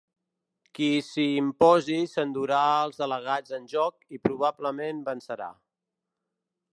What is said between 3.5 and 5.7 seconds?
en joc i probablement vencerà.